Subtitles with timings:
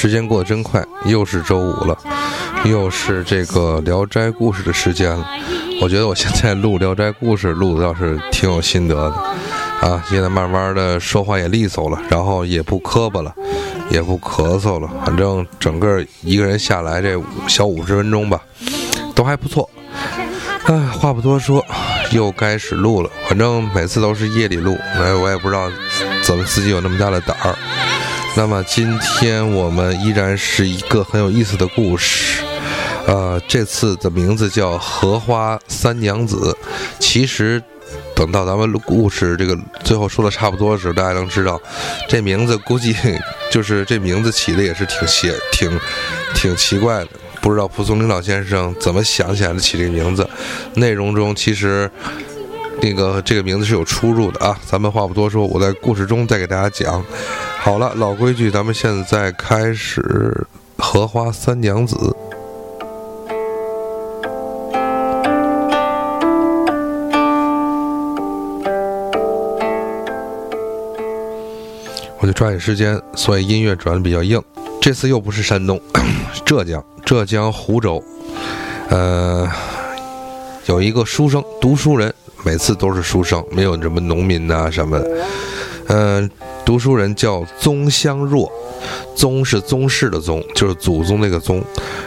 [0.00, 1.94] 时间过得真快，又是周五了，
[2.64, 5.28] 又是这个《聊斋故事》的时间了。
[5.82, 13.30] 我觉得我现在录《聊斋故事》录的倒是挺有心得的啊，现在慢慢的说话也利索了，然后也不磕巴了，
[13.90, 18.40] 也不咳嗽了，反正整个一个人下来这小五十分钟吧，
[19.14, 19.68] 都还不错。
[20.64, 21.62] 哎，话不多说，
[22.12, 23.10] 又开始录了。
[23.28, 25.70] 反正每次都是夜里录，哎，我也不知道
[26.22, 27.54] 怎么自己有那么大的胆儿。
[28.36, 32.42] 那么今天我们依然是一个很有意思的故事，
[33.06, 36.56] 呃，这次的名字叫《荷花三娘子》。
[36.98, 37.62] 其实
[38.14, 41.60] 等到咱们故事这个最后说的差不多的时候，大家能知道，
[42.08, 42.94] 这名字估计
[43.50, 45.80] 就是这名字起的也是挺邪、挺
[46.34, 47.08] 挺奇怪的。
[47.42, 50.26] 不知道蒲松龄老先生怎么想起来的起这个名字，
[50.74, 51.90] 内容中其实
[52.80, 54.58] 那个这个名字是有出入的啊。
[54.64, 57.04] 咱们话不多说，我在故事中再给大家讲。
[57.70, 60.44] 好了，老规矩，咱们现在开始
[60.82, 61.94] 《荷花三娘子》。
[72.18, 74.42] 我就抓紧时间，所以音乐转的比较硬。
[74.82, 75.80] 这次又不是山东，
[76.44, 76.84] 浙江。
[77.04, 78.02] 浙江湖州，
[78.88, 79.48] 呃，
[80.66, 82.12] 有一个书生，读书人，
[82.44, 85.24] 每次都是书生，没有什么农民呐什么的。
[85.90, 86.30] 嗯，
[86.64, 88.50] 读书人叫宗香若，
[89.16, 91.62] 宗是宗室的宗，就是祖宗那个宗，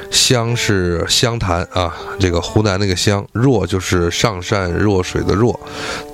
[0.10, 5.60] 湘是湘潭啊，这个湖南那个湘，若就是上善若水的若，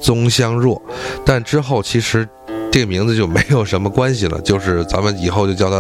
[0.02, 0.82] 宗香若。
[1.24, 2.28] 但之后其实。
[2.72, 5.78] 这个名字就没有什么关系了，就是咱们以后就叫他，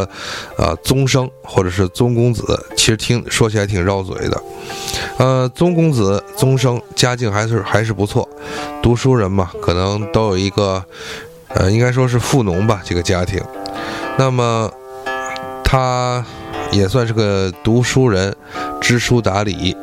[0.57, 2.59] 啊，宗生或者是宗公子。
[2.75, 4.43] 其实听说起来挺绕嘴的，
[5.19, 8.27] 呃，宗公子、宗生家境还是还是不错，
[8.81, 10.83] 读书人嘛，可能都有一个，
[11.55, 13.41] 呃，应该说是富农吧，这个家庭。
[14.17, 14.71] 那么
[15.63, 16.25] 他
[16.71, 18.35] 也算是个读书人，
[18.79, 19.75] 知书达理，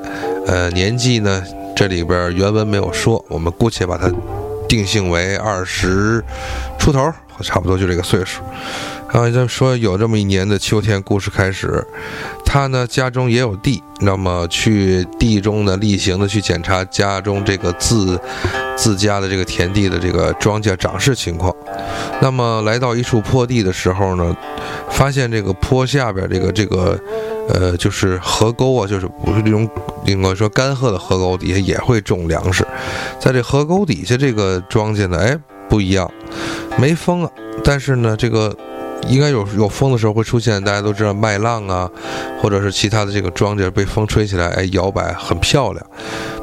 [0.46, 1.42] 呃，年纪呢，
[1.74, 4.10] 这里边原文没有说，我们姑且把它。
[4.68, 6.20] 定性为二十
[6.76, 8.42] 出头，差不多就这个岁数。
[9.12, 11.84] 啊，就说有这么一年的秋天，故事开始。
[12.44, 18.18] 他呢家中也有地，那么去地中呢例行的去检查家中这个自
[18.76, 21.54] 自家的这个田地的这个庄稼长势情况。
[22.20, 24.36] 那么来到一处坡地的时候呢，
[24.90, 26.98] 发现这个坡下边这个这个。
[27.48, 29.70] 呃，就是河沟啊，就是不是这种
[30.04, 32.66] 应该说干涸的河沟底下也会种粮食，
[33.20, 35.38] 在这河沟底下这个庄稼呢，哎，
[35.68, 36.10] 不一样，
[36.76, 37.30] 没风啊，
[37.62, 38.52] 但是呢，这个
[39.08, 41.90] 应该有有风的时候会出现，大家都知道麦浪啊，
[42.40, 45.86] 或者是其他的这个庄稼被风吹起来，哎，摇摆很漂亮，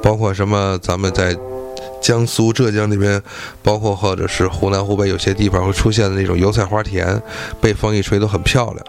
[0.02, 1.36] 包括什么咱们在
[2.02, 3.22] 江苏、浙江那边，
[3.62, 7.22] 包括或者是湖南、湖北有些地方会出现的那种油菜花田，
[7.62, 8.86] 被风一吹都很漂亮，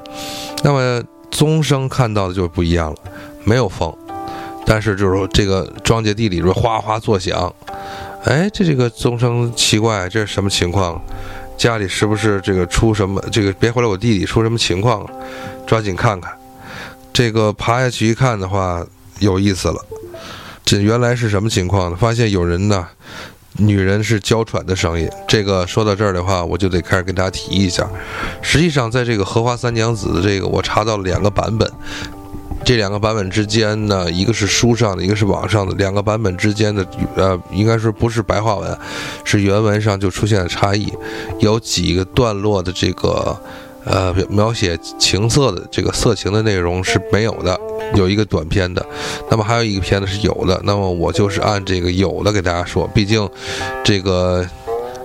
[0.62, 1.02] 那么。
[1.30, 2.96] 宗生看到的就不一样了，
[3.42, 3.92] 没有风，
[4.64, 7.52] 但是就是说这个庄稼地里边哗哗作响，
[8.22, 11.02] 哎，这这个宗生奇怪，这是什么情况？
[11.56, 13.22] 家里是不是这个出什么？
[13.32, 15.10] 这个别回来，我弟弟出什么情况了？
[15.66, 16.32] 抓紧看看，
[17.12, 18.84] 这个爬下去一看的话，
[19.18, 19.84] 有意思了，
[20.64, 21.96] 这原来是什么情况呢？
[21.98, 22.86] 发现有人呢。
[23.56, 27.88] 女人是娇喘的声音，这个说到这儿的话，我就得开始跟大家提一下。
[28.42, 31.70] 实际上，在这个荷花三娘子的这个，我查到了两个版本，
[32.64, 38.78] 这两个版本之间呢，一个是书上的，一个是网上的，两个版本之间的，呃，应该说不是白话文，
[39.24, 40.92] 是原文上就出现了差异，
[41.40, 43.38] 有几个段落的这个。
[43.86, 47.60] 呃，描写情色的这个色情的内容是没有的，
[47.94, 48.82] 有一个短片的，
[49.30, 53.28] 那么还有一个片子是有的，那么我就是按这个有的给大家说，毕竟
[53.84, 54.42] 这个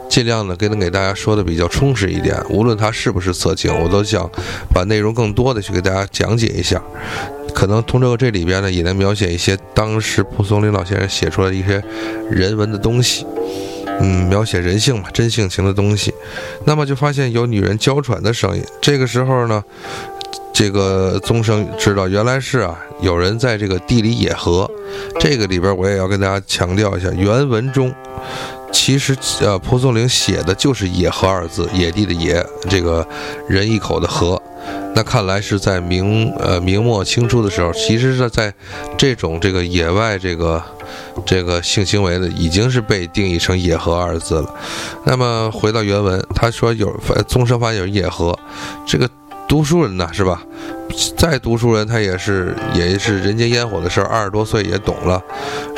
[0.10, 4.30] 尽量的给能给大家说的比较充实一点，无论它是不是色情，我都想
[4.74, 6.82] 把内容更多的去给大家讲解一下，
[7.54, 11.82] 可能通过这里边呢，也能描写一些当时蒲松龄老先生写出来的一些
[12.30, 13.26] 人文的东西。
[14.02, 16.14] 嗯，描写人性嘛，真性情的东西，
[16.66, 18.64] 那么就发现有女人娇喘的声音。
[18.80, 19.62] 这个时候呢，
[20.54, 24.70] 这个宗生知道原来是啊，有人在这个地里野合。
[25.20, 27.94] 这个里边我也要跟大家强调一下，原文中
[28.72, 33.08] 其实呃蒲松龄写的就是“野合”二字，野地的野，这个
[33.48, 34.42] 人一口的合。
[34.96, 38.54] 那看来是在明呃明末清初的时候，其实是在
[38.98, 40.62] 这种这个野外这个。
[41.26, 44.56] 这个性行为呢，已经是被定义成“野合”二字了。
[45.06, 46.92] 那么回到原文，他说有
[47.28, 48.38] 宗生发有野合，
[48.88, 49.08] 这个
[49.48, 50.42] 读书人呢，是吧？
[51.16, 55.22] 再读书人，他也是也是人间烟火的事儿，二十多岁也懂了。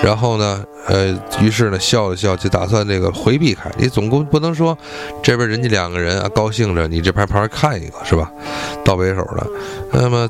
[0.04, 3.70] 然后呢，呃，于是呢，笑了笑，就打算这个回避开。
[3.78, 4.78] 你总共不能说
[5.22, 8.32] 这边人家两个人啊高兴着，你这边旁边看一个是吧？
[8.84, 9.48] 倒背手了。
[9.92, 10.30] 那么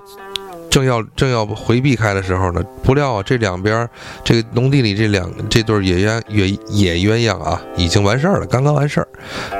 [0.69, 3.88] 正要正要回避开的时候呢，不料啊，这两边
[4.24, 9.07] 这个农地里这两这对野鸳野野鸳鸯啊，已经完事儿了，刚刚完事儿。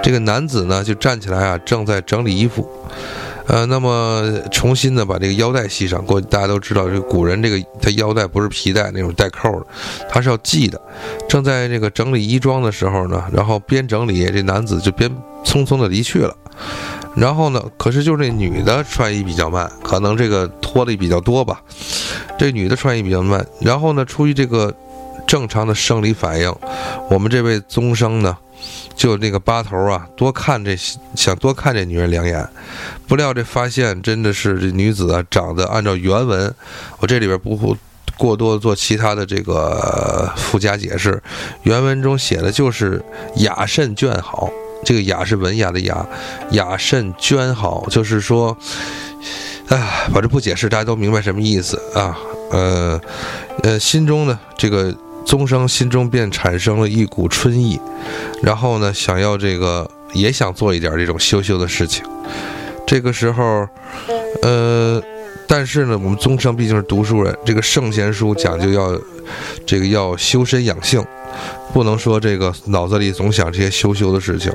[0.01, 2.68] 这个男子呢，就站起来啊，正在整理衣服。
[3.51, 6.06] 呃，那么重新的把这个腰带系上。
[6.06, 9.68] 过大家都知道，这古人这个他腰带不是皮带那种带扣的，
[10.09, 10.81] 他是要系的。
[11.27, 15.12] 正在这个整理衣装的时候呢，然后边整理，这男子就边
[15.44, 16.33] 匆匆的离去了。
[17.13, 21.62] 然后呢，可是就是那女的穿衣比较慢，可能这个脱的比较多吧。
[22.39, 24.74] 这女的穿衣比较慢，然后呢，出于这个
[25.27, 26.56] 正常的生理反应，
[27.09, 28.38] 我们这位宗生呢。
[28.95, 30.77] 就那个八头啊，多看这
[31.15, 32.47] 想多看这女人两眼，
[33.07, 36.53] 不料这发现真的是这女子啊，长得按照原文，
[36.99, 37.75] 我这里边不
[38.17, 41.21] 过多做其他的这个附加解释，
[41.63, 43.03] 原文中写的就是
[43.37, 44.49] 雅甚娟好，
[44.85, 46.05] 这个雅是文雅的雅，
[46.51, 48.55] 雅甚娟好，就是说，
[49.69, 52.17] 哎，我这不解释，大家都明白什么意思啊？
[52.51, 53.01] 呃，
[53.63, 54.95] 呃，心中呢这个。
[55.25, 57.79] 宗生心中便产生了一股春意，
[58.41, 62.03] 然后呢，想要这个也想做一点这种羞羞的事情。
[62.85, 63.68] 这个时候，
[64.41, 65.01] 呃，
[65.47, 69.00] 但是呢，我们宗生毕竟是读书人，这个圣贤书讲究要
[69.65, 71.01] 这个要修身养性，
[71.73, 74.51] 不能说这个脑子里总想这些羞羞的事情。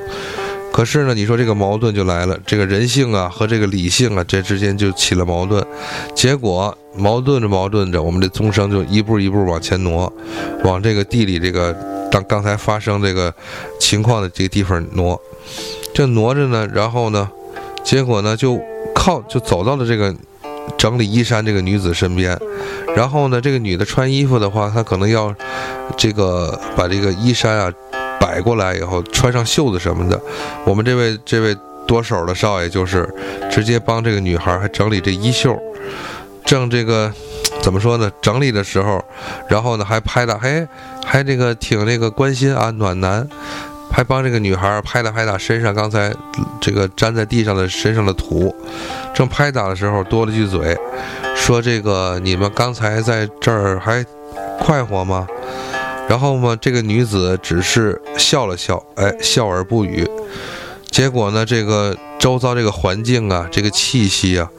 [0.77, 5.65] 可是呢，你说这个矛盾就来了，这个人性啊和这个理性啊，这之间就起了矛盾。
[6.13, 10.13] 结果矛盾着矛盾着，我们这宗生就一步一步往前挪，
[10.63, 11.75] 往这个地里这个
[12.11, 13.33] 当刚才发生这个
[13.79, 15.19] 情况的这个地方挪。
[15.95, 17.27] 这挪着呢，然后呢，
[17.83, 18.61] 结果呢就
[18.93, 20.15] 靠就走到了这个
[20.77, 22.39] 整理衣衫这个女子身边。
[22.95, 25.33] 然后呢，这个女的穿衣服的话，她可能要
[25.97, 27.73] 这个把这个衣衫啊。
[28.19, 30.19] 摆过来以后，穿上袖子什么的，
[30.65, 31.55] 我们这位这位
[31.85, 33.07] 多手的少爷就是
[33.49, 35.57] 直接帮这个女孩还整理这衣袖，
[36.43, 37.11] 正这个
[37.61, 38.11] 怎么说呢？
[38.21, 39.03] 整理的时候，
[39.47, 40.67] 然后呢还拍打，嘿，
[41.05, 43.27] 还这个挺那个关心啊，暖男，
[43.91, 46.13] 还帮这个女孩拍打拍打身上刚才
[46.59, 48.53] 这个粘在地上的身上的土。
[49.13, 50.77] 正拍打的时候，多了句嘴，
[51.35, 54.05] 说这个你们刚才在这儿还
[54.59, 55.27] 快活吗？
[56.07, 60.07] 然后嘛，这个女子只是笑了笑，哎，笑而不语。
[60.89, 64.49] 结果呢，这个周遭这个环境啊，这个气息啊，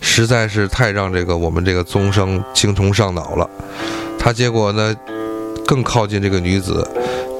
[0.00, 3.48] 实在是太让这个我们这个宗生精虫上脑了。
[4.18, 4.94] 他结果呢，
[5.66, 6.86] 更靠近这个女子，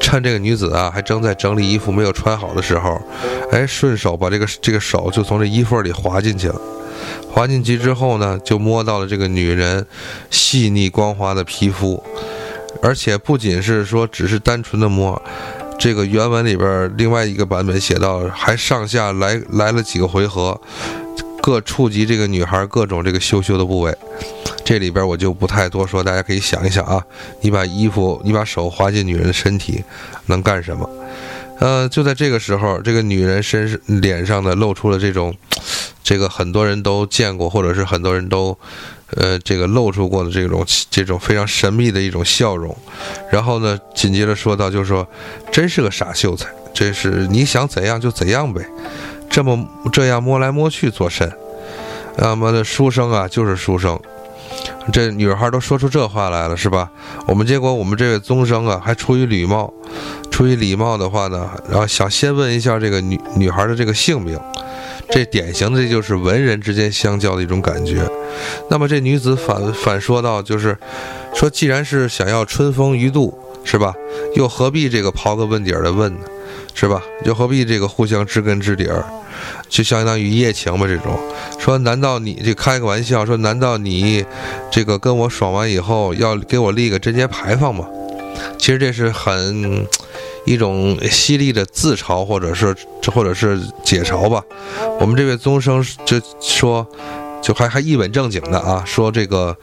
[0.00, 3.00] 趁这个女子啊还正在整理衣服没有穿好的时候，
[3.52, 6.60] 哎，顺手把这个这个手就从这衣缝里滑进去了。
[7.30, 9.86] 滑进去之后呢，就摸到了这个女人
[10.30, 12.02] 细腻光滑的皮肤。
[12.82, 15.20] 而且不仅是说只是单纯的摸，
[15.78, 20.60] 这个原文里边另外一个版本写到，还上下来来了几个回合，
[21.42, 23.96] 各触及这个女孩各种这个羞羞的部位。
[24.64, 27.02] 这里边我就不太多说，大家可以想一想啊，
[27.40, 29.82] 你把衣服，你把手滑进女人的身体，
[30.26, 30.88] 能干什么？
[31.58, 35.34] 呃，就在这个时候，这个女人身上脸上呢露出了这种，
[36.08, 38.56] 这个很多人都见过，或者是很多人都。
[39.16, 42.76] 呃，这个露出过的这种这种非常神秘的一种笑容，
[43.32, 45.08] 然后呢，紧接着说到，就是说，
[45.50, 48.62] 真是个傻秀才，真是你想怎样就怎样呗，
[49.30, 51.32] 这么这样摸来摸去做甚？
[52.18, 53.98] 那么的书生啊，就是书生，
[54.92, 56.90] 这女孩都说出这话来了，是吧？
[57.26, 59.72] 我们结果我们这位宗生啊，还出于礼貌，
[60.30, 64.38] 出于礼貌的话呢，然后想先问一下这个女女孩的这个姓名。
[65.10, 68.06] 这典型的这就是文人之间相交的一种感觉。
[68.68, 70.76] 那么这女子反反说道，就是
[71.34, 73.32] 说，既然是想要春风一度，
[73.64, 73.94] 是吧？
[74.36, 76.20] 又何必这个刨根问底儿的问呢？
[76.78, 77.02] 是吧？
[77.24, 79.04] 就何必这个互相知根知底儿，
[79.68, 80.86] 就相当于一夜情吧？
[80.86, 81.18] 这种
[81.58, 84.24] 说，难道你这开个玩笑说，难道你
[84.70, 87.84] 这个跟我爽完以后要给我立个贞节牌坊吗？
[88.58, 89.86] 其实这是很。
[90.46, 92.74] 一种犀利的自嘲，或者是
[93.12, 94.42] 或者是解嘲吧。
[94.98, 96.86] 我们这位宗生就说，
[97.42, 99.56] 就还还一本正经的啊，说这个，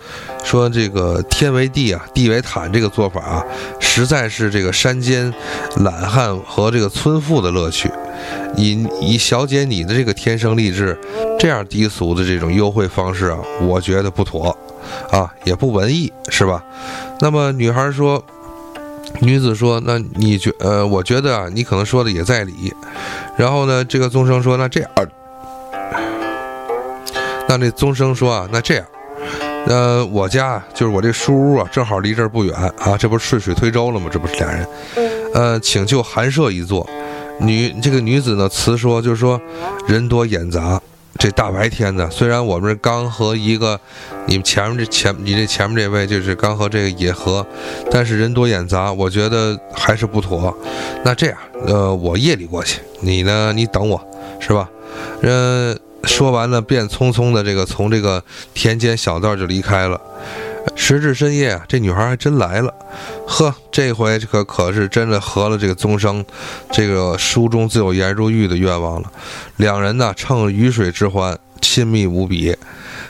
[0.44, 3.44] 说这个天为地啊，地为毯，这个做法啊，
[3.80, 5.34] 实在是这个山间
[5.78, 7.92] 懒汉和这个村妇的乐趣。
[8.56, 10.98] 以以小姐你的这个天生丽质，
[11.40, 14.58] 这样低俗的这种优惠方式啊，我觉得不妥
[15.12, 16.64] 啊，也不文艺，是吧？
[17.20, 18.24] 那么女孩说。
[19.22, 22.74] 女子说：“那你觉呃，我觉得啊，你可能说的也在理。
[23.38, 24.90] 然后呢，这个宗生说：那这样，
[27.58, 28.86] 那那宗生说啊，那这样，
[29.68, 34.10] 呃，我家就是我这书屋啊，正好离这儿不远啊，这不是顺水推舟了吗？
[34.12, 34.68] 这不是俩人，
[35.34, 36.88] 呃，请就寒舍一座。
[37.40, 39.40] 女这个女子呢，辞说就是说，
[39.88, 40.82] 人多眼杂。
[41.18, 43.80] 这大白天的，虽然我们刚和一个，
[44.26, 47.46] 你们前面这前你这前面这位就是刚和这个野合，
[47.90, 50.54] 但是人多眼杂，我觉得还是不妥。
[51.06, 54.06] 那这样，呃，我夜里过去，你呢，你等我，
[54.42, 54.70] 是吧？
[55.22, 60.00] 嗯，说完了，便匆匆的这个从这个田间小道就离开了。
[60.76, 62.74] 时至深夜，这女孩还真来了，
[63.28, 66.26] 呵，这回可可是真的合了这个宗生，
[66.72, 69.12] 这个书中自有颜如玉的愿望了。
[69.58, 72.56] 两人呢，乘雨水之欢，亲密无比。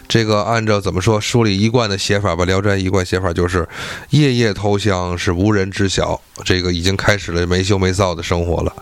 [0.10, 3.66] 这个按照怎么说，书里一贯的写法吧，《聊斋》一贯写法就是
[4.10, 6.20] 夜夜偷香，是无人知晓。
[6.44, 8.74] 这个已经开始了没羞没臊的生活了。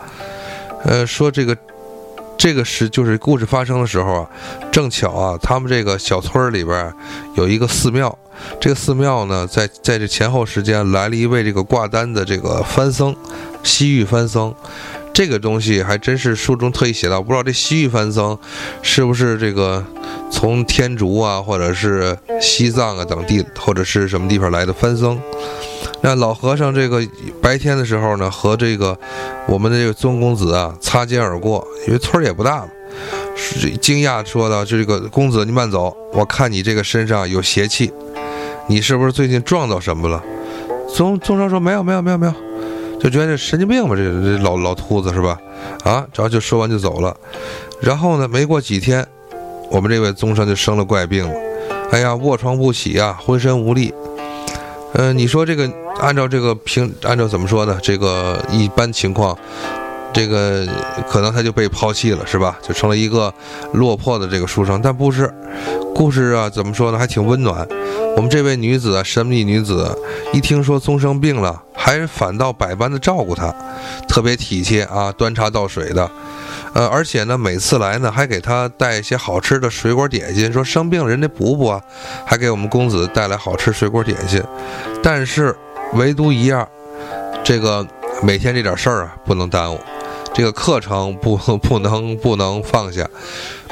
[0.84, 1.56] 呃，说这个。
[2.44, 4.30] 这个是就是故事发生的时候啊，
[4.70, 6.94] 正巧啊，他们这个小村里边
[7.36, 8.20] 有一个寺庙，
[8.60, 13.16] 这个寺庙呢，在在这前后时间来了一位这个挂单的这个番僧，
[13.64, 14.54] 西域番僧。
[15.14, 18.38] 这个东西还真是书中特意写到，不知道这西域番僧
[18.82, 19.82] 是不是这个
[20.30, 25.18] 从天竺啊，或者是西藏啊等地，或者是什么地方来的番僧。
[26.04, 27.02] 那老和尚这个
[27.42, 28.98] 白天的时候呢，和这个
[29.48, 32.68] 我们的这个宗公子啊擦肩而过，因为村儿也不大嘛，
[33.38, 37.90] 是惊讶说道：“这个公子，你慢走，我看你这个身上有邪气，
[38.68, 40.22] 你是不是最近撞到什么了？”
[40.94, 42.34] 宗宗生说：“没有，没有，没有，没有。”
[43.00, 45.40] 就觉得这神经病吧，这这老老秃子是吧？
[45.86, 47.16] 啊，然后就说完就走了。
[47.80, 49.08] 然后呢，没过几天，
[49.72, 51.34] 我们这位宗生就生了怪病了。
[51.92, 53.94] 哎呀，卧床不起啊，浑身无力。
[54.94, 55.70] 嗯，你说这个
[56.00, 57.80] 按照这个平，按照怎么说呢？
[57.82, 59.38] 这个一般情况，
[60.14, 60.68] 这个
[61.10, 62.58] 可能他就被抛弃了，是吧？
[62.62, 63.34] 就成了一个
[63.74, 64.80] 落魄的这个书生。
[64.82, 65.34] 但不是，
[65.96, 66.98] 故事啊，怎么说呢？
[66.98, 67.68] 还挺温暖。
[68.16, 69.98] 我们这位女子啊，神秘女子，
[70.32, 71.62] 一听说宗生病了。
[71.76, 73.54] 还反倒百般的照顾他，
[74.08, 76.10] 特别体贴啊，端茶倒水的，
[76.74, 81.82] 呃，而且呢，每次来呢，还给他带一些好吃的水果点心，说生病人得补补啊，
[82.26, 84.42] 还给我们公子带来好吃水果点心。
[85.04, 85.56] 但是
[85.94, 86.68] 唯独一样，
[87.44, 87.86] 这个
[88.24, 89.80] 每天这点事儿啊，不能耽误，
[90.34, 93.08] 这个课程不 不能不能放下，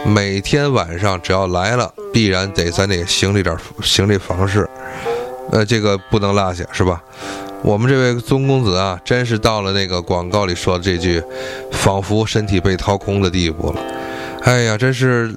[0.05, 4.69] 每天晚上只要来了，必然得咱得行这点行这房事，
[5.51, 7.01] 呃，这个不能落下，是吧？
[7.63, 11.23] 我们这位宗公子啊，真是到了那个广告里说的这句，
[11.71, 13.81] 仿佛身体被掏空的地步了。
[14.41, 15.33] 哎呀，真是，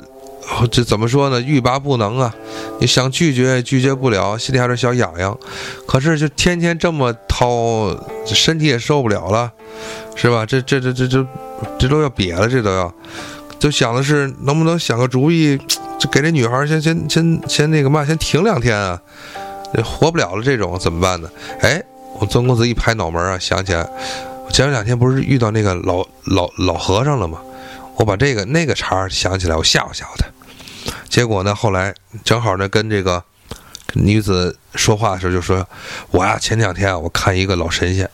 [0.70, 1.40] 这怎么说呢？
[1.40, 2.34] 欲罢不能啊！
[2.80, 5.38] 你想拒绝也拒绝不了，心里还有点小痒痒。
[5.86, 9.52] 可是就天天这么掏，身体也受不了了，
[10.16, 10.46] 是吧？
[10.46, 11.26] 这这这这这，
[11.78, 12.92] 这都要瘪了，这都要。
[13.58, 15.58] 就想的是能不能想个主意，
[15.98, 18.98] 就给这女孩先先先先那个嘛，先停两天啊，
[19.84, 21.28] 活不了了这种怎么办呢？
[21.60, 21.82] 哎。
[22.18, 23.86] 我曾公子一拍脑门啊，想起来，
[24.46, 27.40] 我前两天不是遇到那个老老老和尚了吗？
[27.96, 30.26] 我把这个那个茬想起来，我吓唬吓唬他。
[31.08, 31.94] 结果呢，后来
[32.24, 33.22] 正好呢，跟这个
[33.94, 35.66] 女子说话的时候就说
[36.10, 38.08] ：“我呀，前两天啊，我看一个老神仙，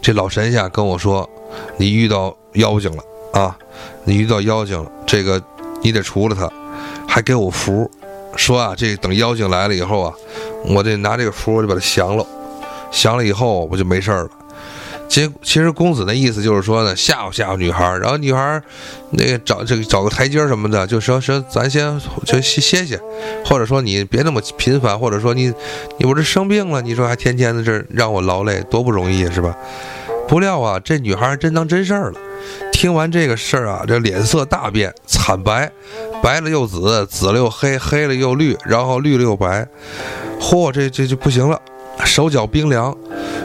[0.00, 1.28] 这老神仙跟我说，
[1.76, 3.02] 你遇到妖精了
[3.32, 3.56] 啊，
[4.04, 5.42] 你遇到妖精了，这个
[5.82, 6.50] 你得除了他，
[7.08, 7.90] 还给我符，
[8.36, 10.12] 说啊，这等妖精来了以后啊，
[10.64, 12.26] 我得拿这个符，我就把它降了。”
[12.96, 14.28] 降了以后我就没事了。
[15.08, 18.60] 结其实公子那意思就是说呢，吓唬吓唬女孩，然后女孩
[19.10, 23.00] 那个找这个找个台阶什么的，就说说咱先就歇歇歇，
[23.44, 25.52] 或者说你别那么频繁，或者说你
[25.98, 29.54] 你不是生病了，你说还天天的这让我劳累，多不容易是吧？
[30.26, 32.18] 不料啊，这女孩真当真事儿了。
[32.72, 35.70] 听完这个事儿啊，这脸色大变，惨白，
[36.20, 39.66] 白了又紫，紫了又黑，黑了又绿，然后绿了又白。
[40.40, 41.60] 嚯，这这就不行了。
[42.04, 42.96] 手脚冰凉，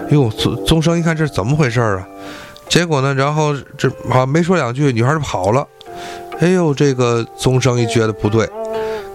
[0.10, 2.08] 哟，宗宗生一看这是怎么回事啊？
[2.70, 5.67] 结果呢，然后这啊没说两句，女孩就跑了。
[6.39, 8.50] 哎呦，这个宗生一觉得不对，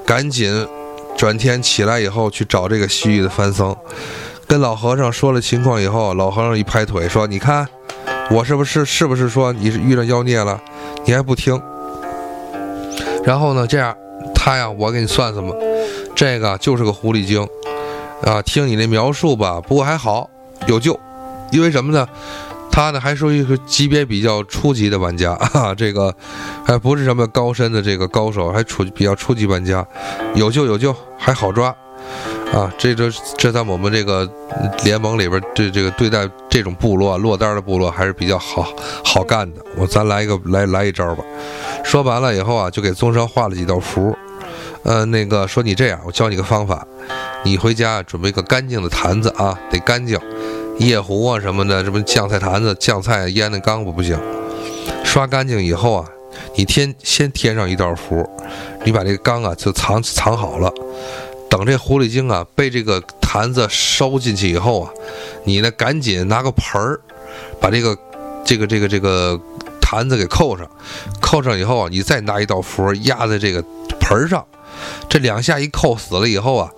[0.04, 0.66] 赶紧
[1.16, 3.74] 转天起来以后去找这个西域的番僧，
[4.46, 7.66] 跟老和尚说了情况以后，老和尚一拍腿说：“你看，
[8.30, 10.60] 我是不是是不是说你是遇到妖孽了？
[11.04, 11.60] 你还不听？
[13.24, 13.96] 然后呢，这样
[14.34, 15.52] 他呀，我给你算算吧，
[16.14, 17.46] 这个就是个狐狸精。”
[18.22, 20.28] 啊，听你那描述吧，不过还好
[20.66, 20.98] 有救，
[21.52, 22.06] 因为什么呢？
[22.70, 26.14] 他呢还属于一个级别比较初级的玩家 啊，这个
[26.64, 29.86] 还不是什么高深的这个高手，还初比较初级玩家，
[30.34, 31.74] 有救有救，还好抓
[32.52, 32.70] 啊！
[32.78, 34.28] 这这这在我们这个
[34.84, 38.66] 联盟里边，对这个对待这种部落落单的部落还是比较好
[39.04, 39.60] 好干的。
[39.76, 41.24] 我咱来一个来来一招吧，
[41.82, 44.14] 说完了以后啊，就给宗生画了几道符。
[44.86, 46.86] 呃，那个说你这样，我教你个方法，
[47.44, 50.16] 你回家准备个干净的坛子啊，得干净，
[50.78, 54.16] 夜壶啊什么的，什么酱菜坛子、酱菜腌的缸不不行，
[55.04, 56.08] 刷干净以后啊，
[56.54, 58.24] 你添先添上一道符，
[58.84, 60.72] 你把这个缸啊就藏藏好了，
[61.50, 64.90] 等这狐狸精啊被这个坛子收进去以后啊，
[65.42, 67.00] 你呢赶紧拿个盆儿，
[67.60, 67.98] 把这个
[68.44, 69.40] 这个这个这个
[69.80, 70.64] 坛子给扣上，
[71.20, 73.60] 扣上以后啊，你再拿一道符压在这个
[73.98, 74.46] 盆上。
[75.08, 76.70] 这两下一扣死了以后啊，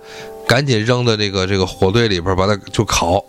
[0.47, 3.23] 赶紧扔到这个这个火堆里边，把它就烤。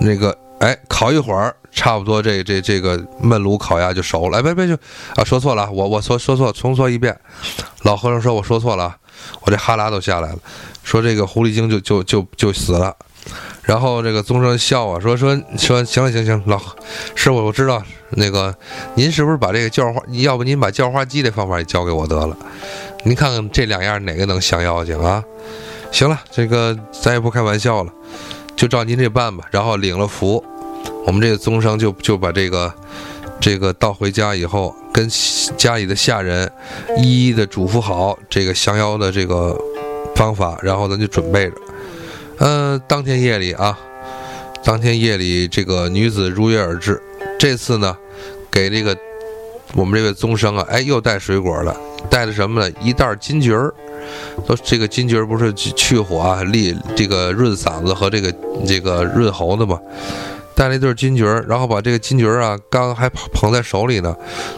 [0.00, 4.38] 那个哎，烤一会儿，差不多这这这个焖炉烤鸭就熟了。
[4.38, 4.74] 哎，别别就
[5.14, 7.18] 啊，说错了，我我说说错，重说一遍。
[7.82, 8.96] 老和尚说我说错了，
[9.42, 10.38] 我这哈喇都下来了。
[10.82, 12.94] 说这个狐狸精就就就就死了。
[13.62, 16.58] 然后这个宗生笑啊，说说说行了行行，老
[17.14, 18.54] 师傅我知道那个
[18.94, 22.36] 您是不是把这个叫花，要不您把叫花鸡的方法也教给我得了。
[23.04, 25.24] 您看看这两样哪个能降妖精啊？
[25.90, 27.92] 行了，这个咱也不开玩笑了，
[28.54, 29.44] 就照您这办吧。
[29.50, 30.44] 然后领了符，
[31.06, 32.72] 我们这个宗生就就把这个
[33.40, 35.08] 这个到回家以后，跟
[35.56, 36.50] 家里的下人
[36.98, 39.58] 一一的嘱咐好这个降妖的这个
[40.14, 41.56] 方法，然后咱就准备着。
[42.38, 43.78] 嗯，当天夜里啊，
[44.62, 47.02] 当天夜里这个女子如约而至，
[47.38, 47.96] 这次呢，
[48.50, 48.96] 给这个
[49.74, 51.76] 我们这位宗生啊，哎，又带水果了。
[52.08, 52.74] 带的什么呢？
[52.80, 53.72] 一袋金桔儿，
[54.46, 58.34] 都这个金桔儿不是去火啊，利这个润嗓子和这个
[58.66, 59.78] 这个润喉的嘛。
[60.56, 64.14] 带了一对金桔儿，然后把这个金桔儿啊，刚还捧在手里呢，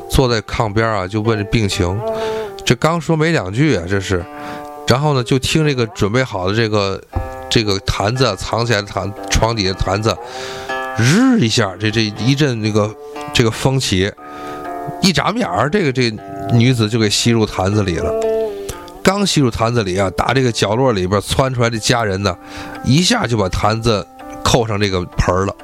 [0.08, 1.96] 坐在炕边啊，就问这病情。
[2.64, 4.24] 这刚说没两句啊，这是，
[4.88, 7.00] 然后呢，就听这个准备好的这个
[7.50, 10.16] 这个坛子藏起来的坛床底下坛子，
[10.96, 12.90] 日一下，这这一阵那个
[13.34, 14.10] 这个风起。
[15.00, 16.12] 一眨眼儿，这个这
[16.52, 18.12] 女子就给吸入坛子里了。
[19.02, 22.36] 刚吸入坛子里啊，打这个角落里边窜出来的家人呢，
[22.84, 24.06] 一下就把坛子
[24.44, 25.54] 扣上这个盆儿了。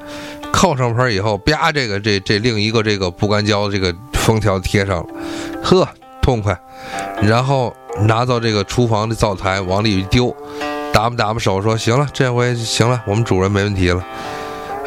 [0.50, 5.06] 扣上盆儿以后，啪，这个这这另一个这个不干胶这个封条贴上了，
[5.62, 5.88] 呵，
[6.20, 6.58] 痛快。
[7.22, 10.34] 然后拿到这个厨房的灶台往里一丢，
[10.92, 14.04] 打吧打吧手说：“行了，这回行了，我们主人没问题了。”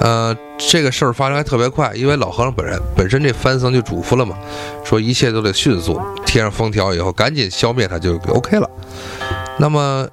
[0.01, 0.35] 呃，
[0.69, 4.37] 这个事儿发生还特别快，因为老和尚本人本身这番僧就嘱咐了嘛，
[4.83, 8.69] 说一切都得迅速，贴上封条以后赶紧消灭他就 OK 了。
[9.57, 10.07] 那么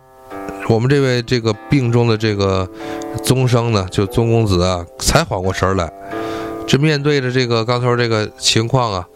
[0.69, 2.69] 我们这位这个病中的这个
[3.23, 5.93] 宗生呢，就宗公子啊，才缓过神来，
[6.67, 9.07] 这面对着这个刚才这个情况啊，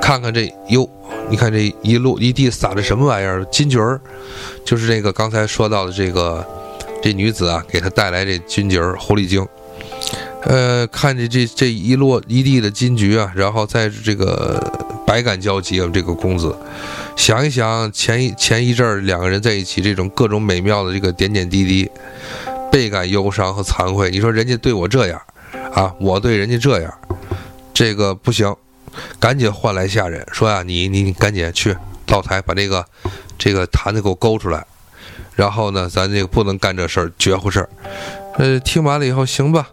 [0.00, 0.88] 看看这哟，
[1.28, 3.44] 你看这一路一地撒的什么玩意儿？
[3.46, 4.00] 金桔儿，
[4.64, 6.44] 就是这个刚才说到的这个
[7.02, 9.46] 这女子啊，给他带来这金桔儿狐狸精。
[10.42, 14.58] 呃，看着这这一落一地的金桔啊，然后在这个
[15.06, 16.56] 百感交集啊，这个公子，
[17.14, 21.90] 想一想前一前一阵儿两个人在一起这种各种美妙的这个点点滴滴，
[22.72, 24.10] 倍感忧伤和惭愧。
[24.10, 25.20] 你说人家对我这样，
[25.74, 26.92] 啊，我对人家这样，
[27.74, 28.56] 这个不行，
[29.18, 31.76] 赶紧唤来下人说呀，你你你赶紧去
[32.06, 32.84] 灶台把这个
[33.36, 34.64] 这个坛子给我勾出来，
[35.34, 37.68] 然后呢，咱这个不能干这事儿，绝乎事儿。
[38.38, 39.68] 呃，听完了以后，行吧。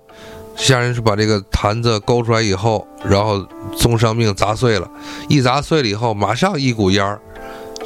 [0.58, 3.46] 下人是把这个坛子勾出来以后，然后
[3.78, 4.90] 宗上命砸碎了，
[5.30, 7.22] 一砸碎了以后，马上一股烟儿，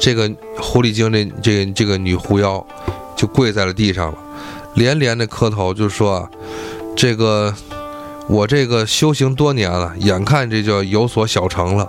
[0.00, 2.66] 这个狐狸精这这这个女狐妖
[3.14, 4.18] 就跪在了地上了，
[4.74, 6.28] 连连的磕头，就说
[6.96, 7.54] ：“这个
[8.26, 11.88] 我这个修行多年了，眼看这就要有所小成了，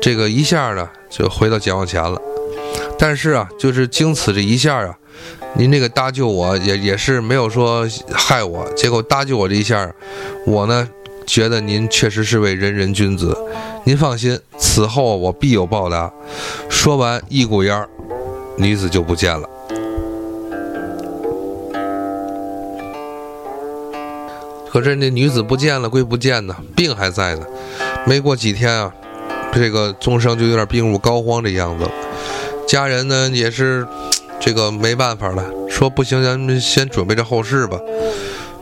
[0.00, 2.18] 这个一下呢就回到解放前了。
[2.98, 4.96] 但是啊，就是经此这一下啊。”
[5.58, 9.90] 您这个搭救我也也是没有说害我，结果搭救我这一下，
[10.44, 10.86] 我呢
[11.26, 13.34] 觉得您确实是位仁人君子，
[13.84, 16.12] 您放心，此后我必有报答。
[16.68, 17.88] 说完，一股烟儿，
[18.58, 19.48] 女子就不见了。
[24.70, 27.46] 可是那女子不见了归不见呢，病还在呢。
[28.04, 28.92] 没过几天啊，
[29.54, 31.88] 这个宗生就有点病入膏肓的样子，
[32.68, 33.88] 家人呢也是。
[34.40, 37.78] 这个没办法了，说不行，咱们先准备着后事吧。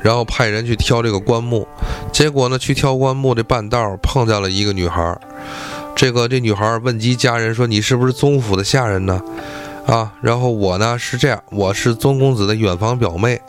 [0.00, 1.66] 然后派人去挑这个棺木，
[2.12, 5.18] 结果呢，去挑棺木的半道碰见了一个女孩。
[5.96, 9.22] 这个这女孩问及家人说：“你是不是宗府的下人呢？”
[9.87, 13.40] 啊，然后我呢是这样，我是宗公子的远房表妹。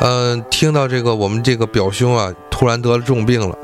[0.00, 3.56] 嗯，听到这个我们这个表兄啊突然得了重病了，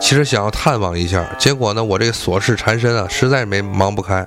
[0.00, 4.26] 其实想要探望一下，结果呢我这琐事缠身啊，实在没忙不开。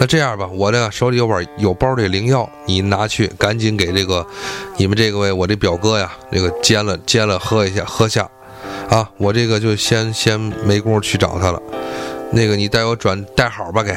[0.00, 4.26] 那这样吧，我这手里有本有包这灵药，你拿去，赶紧给这个
[4.78, 8.26] 你们这个位我这表哥呀，那个煎了煎了喝一下喝下，
[8.88, 11.60] 啊，我这个就先先没工夫去找他了。
[12.32, 13.94] 那个你带我转带好吧，给。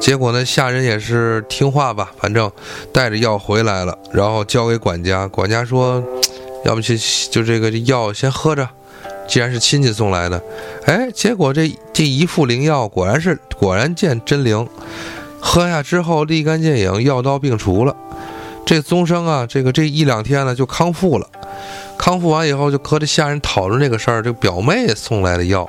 [0.00, 2.50] 结果呢，下人也是听话吧，反正
[2.90, 5.28] 带着药回来了，然后交给管家。
[5.28, 6.02] 管家说
[6.64, 6.96] ：“要不去
[7.30, 8.66] 就这个药先喝着，
[9.30, 10.42] 既然是亲戚送来的。”
[10.84, 14.68] 哎，结果这这一副灵药果然是果然见真灵，
[15.40, 17.96] 喝下之后立竿见影，药到病除了。
[18.66, 21.26] 这宗生啊，这个这一两天呢就康复了。
[21.96, 24.22] 康复完以后，就和这下人讨论这个事儿。
[24.22, 25.68] 这表妹送来的药，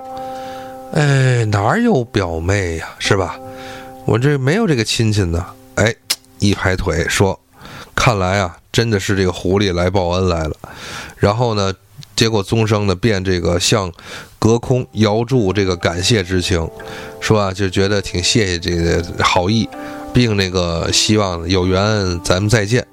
[0.93, 3.37] 哎，哪有表妹呀，是吧？
[4.05, 5.45] 我这没有这个亲戚呢。
[5.75, 5.93] 哎，
[6.39, 7.39] 一拍腿说
[7.95, 10.55] ：“看来啊，真的是这个狐狸来报恩来了。”
[11.17, 11.73] 然后呢，
[12.15, 13.91] 结果宗生呢便这个向
[14.39, 16.69] 隔空遥祝这个感谢之情，
[17.19, 19.67] 说啊就觉得挺谢谢这个好意，
[20.13, 22.85] 并那个希望有缘咱们再见。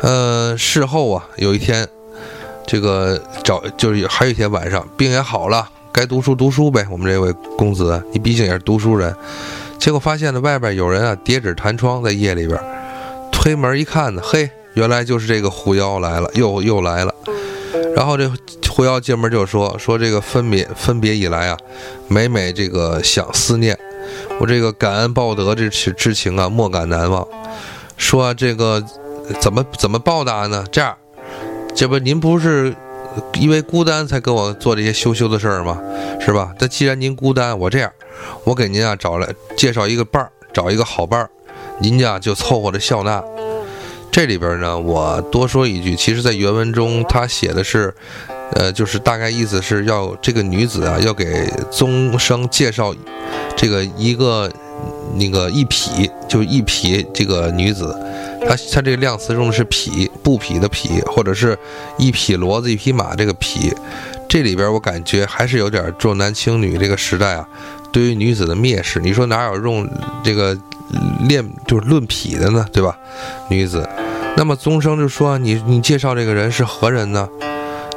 [0.00, 1.88] 呃，事后啊，有一天。
[2.70, 6.86] 这个找就是还有一天晚上，病也好了，该读书读书呗。
[6.90, 9.16] 我们这位公子，你毕竟也是读书人。
[9.78, 12.60] 结果发现呢，外边有人啊，叠纸弹窗，在夜里边
[13.32, 17.14] 推门一看呢，嘿，原来就是这个狐妖来了，又又来了。
[17.96, 18.30] 然后这
[18.68, 21.58] 狐妖进门就说：“说这个分别分别以来啊，
[22.06, 23.76] 每每这个想思念，
[24.38, 27.26] 我这个感恩报德这之情啊，莫敢难忘。
[27.96, 28.80] 说这个
[29.40, 30.64] 怎么怎么报答呢？
[30.70, 30.96] 这样。”
[31.74, 32.74] 这不，您不是
[33.34, 35.80] 因为孤单才跟我做这些羞羞的事儿吗？
[36.20, 36.52] 是吧？
[36.58, 37.92] 那既然您孤单，我这样，
[38.44, 41.30] 我给您啊找来介绍一个伴儿，找一个好伴儿，
[41.78, 43.22] 您家就凑合着笑纳。
[44.10, 47.94] 这里边呢，我多说一句，其实，在原文中他写的是，
[48.54, 52.94] 呃，就是大概意思是要这个女子啊，要给宗生介绍
[53.56, 54.50] 这个一个
[55.14, 57.94] 那个一匹，就一匹这个女子。
[58.40, 61.56] 他他这个量词用的是匹布匹的匹，或者是
[61.98, 63.72] 一匹骡子一匹马这个匹，
[64.28, 67.46] 这里边我感觉还是有点重男轻女这个时代啊，
[67.92, 69.00] 对于女子的蔑视。
[69.00, 69.88] 你说哪有用
[70.24, 70.56] 这个
[71.28, 72.96] 练就是论匹的呢，对吧？
[73.48, 73.88] 女子，
[74.36, 77.28] 那么宗生就说你你介绍这个人是何人呢？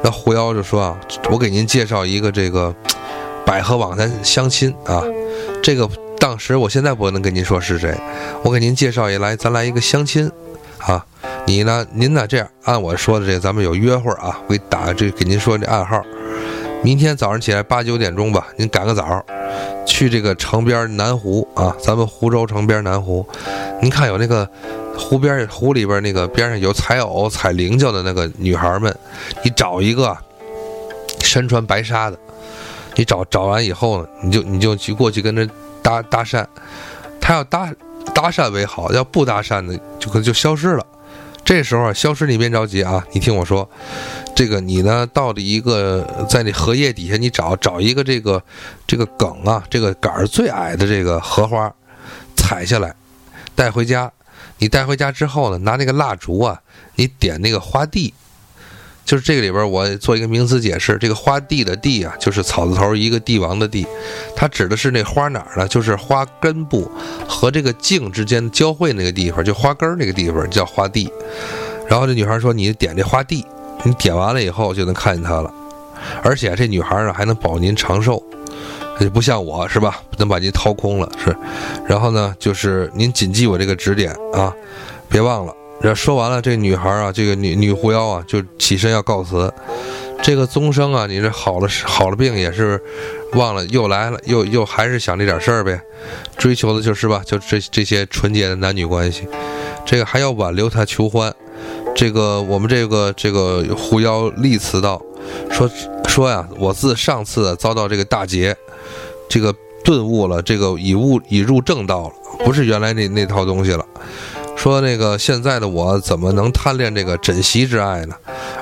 [0.02, 0.96] 那狐妖就说啊，
[1.30, 2.74] 我给您介绍一个这个
[3.46, 5.02] 百合网的相亲啊，
[5.62, 5.88] 这个。
[6.18, 7.92] 当时，我现在不能跟您说是谁，
[8.44, 10.30] 我给您介绍一来，咱来一个相亲，
[10.78, 11.04] 啊，
[11.46, 16.00] 你呢，您呢这样按我说的这，咱们有约会啊，我给打这给您说这暗号，
[16.84, 19.20] 明天早上起来八九点钟吧，您赶个早，
[19.86, 23.26] 去这个城边南湖啊，咱们湖州城边南湖，
[23.80, 24.48] 您看有那个
[24.96, 28.94] 湖边湖里边那个边上有踩藕踩菱角的那个女孩们，
[29.42, 30.16] 你找一个
[31.20, 32.18] 身穿白纱的，
[32.94, 35.48] 你找找完以后呢，你就你就去过去跟着。
[35.84, 36.46] 搭搭讪，
[37.20, 37.68] 他要搭
[38.14, 40.86] 搭讪为好，要不搭讪的就可能就消失了。
[41.44, 43.68] 这时候，消失你别着急啊，你听我说，
[44.34, 48.42] 这个你呢，到了一个在那荷叶底下，你找找一个这个
[48.86, 51.72] 这个梗啊，这个杆儿最矮的这个荷花，
[52.36, 52.94] 采下来
[53.54, 54.10] 带回家。
[54.58, 56.62] 你带回家之后呢，拿那个蜡烛啊，
[56.94, 58.14] 你点那个花蒂。
[59.04, 60.96] 就是这个里边，我做一个名词解释。
[60.98, 63.86] 这个花地的地啊，就是草字头一个帝王的帝，
[64.34, 65.68] 它指的是那花哪儿呢？
[65.68, 66.90] 就是花根部
[67.28, 71.12] 和这个茎之间交汇那个地方，就花根那个地方叫花蒂。
[71.88, 73.44] 然后这女孩说：“你点这花蒂，
[73.82, 75.52] 你点完了以后就能看见它了。
[76.22, 78.22] 而且这女孩呢还能保您长寿，
[79.00, 80.00] 也不像我是吧？
[80.16, 81.36] 能把您掏空了是。
[81.86, 84.54] 然后呢，就是您谨记我这个指点啊，
[85.08, 85.52] 别忘了。”
[85.82, 89.52] 这说完了，这女孩啊，这个女女狐妖啊，就起身要告辞。
[90.22, 92.80] 这个宗生啊，你这好了好了病也是
[93.32, 95.80] 忘了，又来了，又又还是想这点事儿呗，
[96.38, 99.26] 追求的就是吧，就这这些纯洁的男女关系。
[99.84, 101.34] 这个还要挽留他求欢。
[101.94, 105.02] 这个我们这个这个狐妖立辞道，
[105.50, 105.68] 说
[106.06, 108.56] 说呀，我自上次遭到这个大劫，
[109.28, 109.52] 这个
[109.84, 113.84] 顿悟了，这个已悟已入正道了，不是原来那那套东西了。
[114.62, 118.14] 说那个现在的我怎么能贪恋这个枕席之爱呢？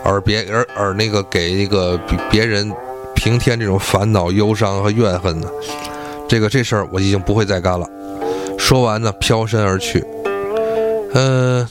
[0.02, 2.72] 而别而而那个给一个别别人
[3.14, 5.48] 平添这种烦恼、忧伤和怨恨呢？
[6.26, 7.86] 这个这事儿我已经不会再干了。
[8.58, 10.02] 说完呢，飘身而去。
[11.12, 11.68] 嗯，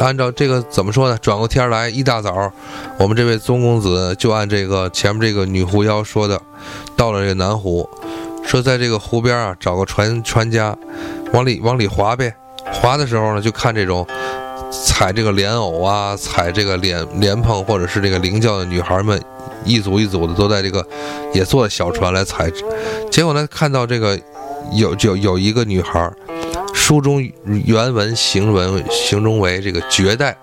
[0.00, 1.16] 按照这个怎么说呢？
[1.22, 2.52] 转过天来一大早，
[2.98, 6.38] 我们这位宗公子就按这个前面这个女狐妖说的，
[6.94, 7.88] 到了这个南湖，
[8.44, 10.76] 说在这个湖边啊找个船船家，
[11.32, 12.36] 往里往里划呗。
[12.80, 14.06] 滑的时候呢，就看这种
[14.70, 19.20] 踩这个莲藕啊，踩这个莲莲蓬或者是这个菱角的女孩们，
[19.64, 20.86] 一组一组的都在这个
[21.32, 22.50] 也坐小船来踩。
[23.10, 24.18] 结果呢，看到这个
[24.72, 26.10] 有有有一个女孩，
[26.74, 30.36] 书中原文形容形容为这个绝代，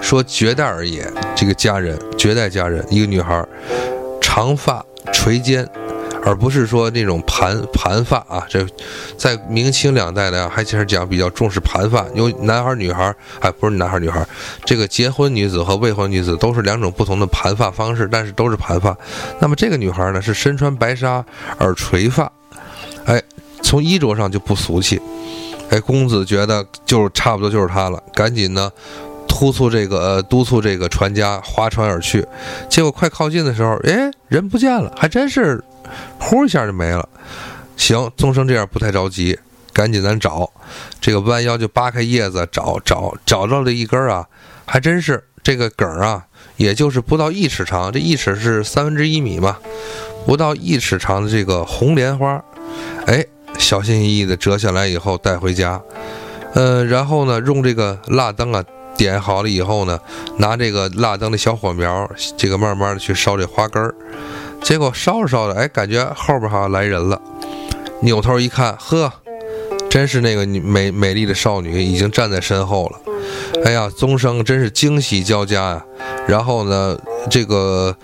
[0.00, 3.44] 说绝代而也，这个佳人绝代佳人，一个女孩，
[4.20, 5.68] 长发垂肩，
[6.26, 8.44] 而不是说那种盘盘发啊。
[8.48, 8.66] 这
[9.16, 14.26] 在明清两代呢还其实讲比较重视盘发，有男孩女孩，哎，不是男孩女孩，
[14.64, 18.96] 这个结婚女子和未婚女子都是两种不同的盘发方式，但是都是盘发。
[19.40, 21.24] 那么这个女孩呢是身穿白纱
[21.58, 22.30] 而垂发，
[23.04, 23.22] 哎，
[23.62, 25.00] 从衣着上就不俗气。
[25.70, 28.70] 哎，公子觉得就差不多就是她了，赶紧呢。
[29.28, 32.26] 督促这个呃，督促这个船家划船而去，
[32.70, 35.62] 结果快靠近的时候，哎，人不见了，还真是，
[36.18, 37.08] 呼一下就没了。
[37.76, 39.38] 行，宗生这样不太着急，
[39.72, 40.50] 赶紧咱找，
[41.00, 44.26] 这个弯腰就扒开叶子找找，找到了一根啊，
[44.64, 49.58] 还真是这个梗啊，也就是不到一尺长，这一尺是三分之一米嘛，
[50.26, 52.42] 不到一尺长的这个红莲花，
[53.06, 53.24] 哎，
[53.58, 55.80] 小心翼翼的折下来以后带回家，
[56.54, 58.64] 呃，然后呢，用这个蜡灯啊。
[58.96, 60.00] 点好了以后呢，
[60.38, 63.94] 拿这个蜡灯的小火苗，这个慢慢的去烧这花根儿，
[64.66, 67.22] 结果烧着烧着，哎，感觉后边好像来人了，
[68.00, 69.12] 扭头一看，呵，
[69.88, 72.98] 真是那个美美丽的少女已经站在身后了。
[73.64, 75.84] 哎呀，宗生真是惊喜交加呀。
[76.26, 76.98] 然后呢，
[77.30, 77.96] 这个，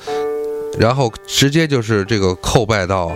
[0.78, 3.10] 然后直接就是这个叩拜道，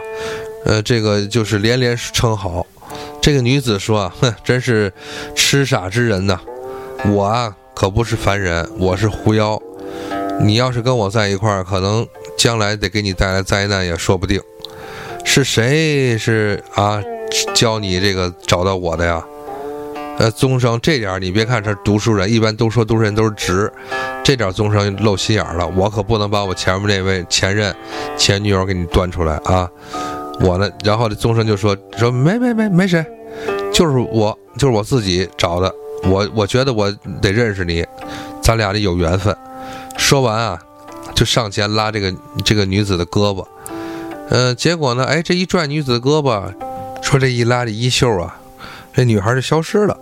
[0.64, 2.66] 呃，这个就是连连称好。
[3.22, 4.92] 这个女子说：“哼，真是
[5.36, 6.40] 痴傻之人呐，
[7.12, 9.60] 我啊。”可不是凡人，我是狐妖。
[10.40, 14.40] 你要是跟我在一块儿，可能将来得给你带来灾难也说不定。
[15.24, 17.02] 是谁是啊？
[17.54, 19.24] 教你这个找到我的呀？
[20.18, 23.70] 呃，宗生这点你别看是读书人，一般都说读书人都是直，
[24.24, 25.66] 这点宗生露心眼了。
[25.76, 27.74] 我可不能把我前面那位前任
[28.16, 29.68] 前女友给你端出来啊！
[30.40, 33.04] 我呢，然后这宗生就说说没没没没谁，
[33.72, 35.70] 就是我就是我自己找的。
[36.04, 37.84] 我我觉得我得认识你，
[38.40, 39.36] 咱俩得有缘分。
[39.98, 40.58] 说完啊，
[41.16, 43.46] 就上前拉这个这个女子的胳膊，
[44.28, 46.52] 呃，结果呢，哎，这一拽女子的胳膊，
[47.02, 48.38] 说这一拉这衣袖啊，
[48.92, 49.98] 这女孩就消失了。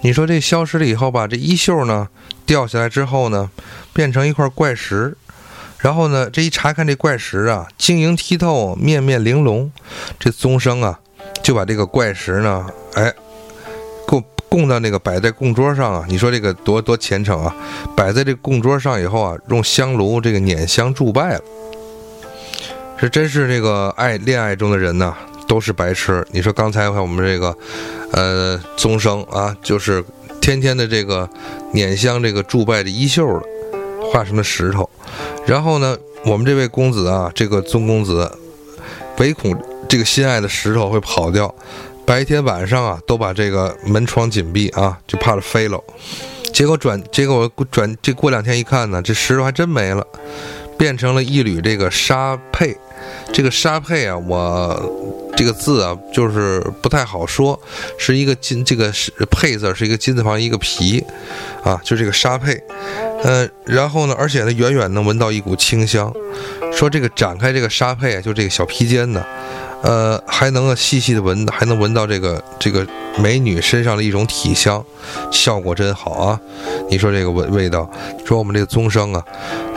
[0.00, 2.06] 你说这消失了以后吧，这衣袖呢
[2.46, 3.50] 掉下来之后呢，
[3.92, 5.16] 变成一块怪石，
[5.78, 9.72] 然后呢，这一查看这怪石啊，晶莹剔透，面面玲珑。
[10.20, 11.00] 这宗生啊，
[11.42, 13.12] 就把这个怪石呢，哎。
[14.48, 17.54] 供到那个摆在供桌上啊，你说这个多多虔诚啊！
[17.94, 21.40] 摆在这供桌上以后啊，用香炉这个捻香祝拜了。
[22.98, 25.14] 这真是这个爱恋爱中的人呐，
[25.46, 26.26] 都是白痴。
[26.32, 27.56] 你说刚才我们这个，
[28.12, 30.02] 呃，宗生啊，就是
[30.40, 31.28] 天天的这个
[31.72, 33.42] 捻香这个祝拜的衣袖了，
[34.10, 34.88] 画什么石头。
[35.46, 38.28] 然后呢，我们这位公子啊，这个宗公子，
[39.18, 39.56] 唯恐
[39.88, 41.54] 这个心爱的石头会跑掉。
[42.08, 45.78] 白天晚上啊，都把这个门窗紧闭啊，就怕它飞了。
[46.54, 50.02] 结果转，结果转这过两天一看呢，这石头还真没了，
[50.78, 52.74] 变成了一缕这个沙佩。
[53.32, 57.58] 这个沙佩啊，我这个字啊，就是不太好说，
[57.96, 61.04] 是一个金，这个是佩字是一个金字旁一个皮
[61.62, 62.60] 啊，就这个沙佩。
[63.22, 66.12] 呃，然后呢，而且呢，远远能闻到一股清香。
[66.72, 69.24] 说这个展开这个沙佩啊，就这个小披肩呢。
[69.80, 72.84] 呃，还能细细的闻，还能闻到这个这个
[73.20, 74.84] 美女身上的一种体香，
[75.30, 76.40] 效果真好啊！
[76.88, 77.90] 你说这个味味道，
[78.24, 79.24] 说我们这个宗生啊，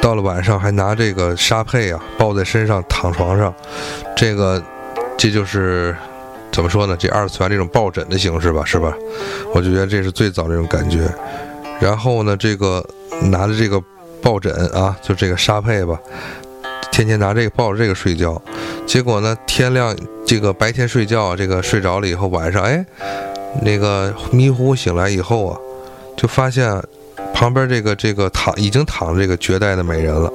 [0.02, 3.54] 到了晚上还拿这个沙佩啊抱在身上躺床上，
[4.16, 4.62] 这个
[5.18, 5.96] 这就是
[6.52, 6.96] 怎么说呢？
[6.98, 8.94] 这二次元这种抱枕的形式吧，是吧？
[9.54, 11.10] 我就觉得这是最早这种感觉。
[11.80, 12.86] 然后呢，这个
[13.32, 13.82] 拿着这个
[14.22, 16.00] 抱枕啊，就这个沙佩吧。
[16.92, 18.40] 天天拿这个抱着这个睡觉，
[18.86, 22.86] 结果呢，天亮这个白天睡觉，这个睡着了以后，晚上哎，
[23.62, 25.58] 那个迷糊醒来以后啊，
[26.18, 26.82] 就发现
[27.34, 30.32] 旁边这个这个躺已经躺着这个绝代的美人了，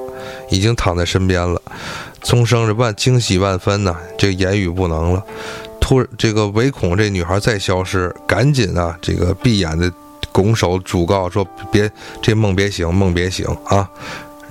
[0.49, 1.61] 已经躺在身边了。
[2.21, 5.23] 宗生是万惊喜万分呐，这言语不能了。
[5.79, 9.89] 突这个唯恐这女孩再消失，赶紧啊，这个闭眼的
[10.33, 11.89] 拱手嘱告说：“别
[12.21, 13.89] 这梦别醒，梦别醒啊。”